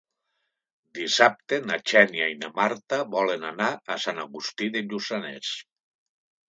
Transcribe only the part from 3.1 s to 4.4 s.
volen anar a Sant